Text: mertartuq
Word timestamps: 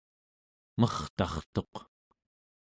mertartuq 0.79 1.73